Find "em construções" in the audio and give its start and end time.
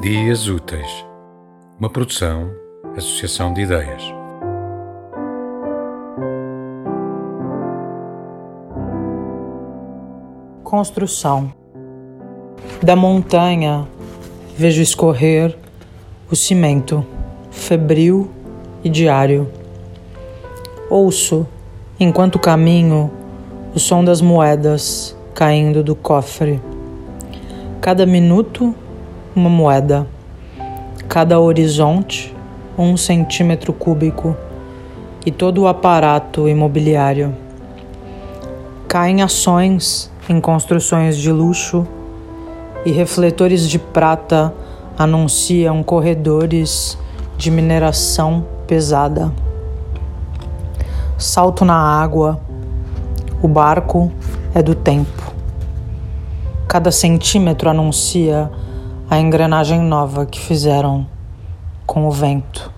40.28-41.16